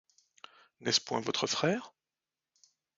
N'est-ce 0.79 0.99
point 0.99 1.19
votre 1.19 1.45
frère? 1.45 1.93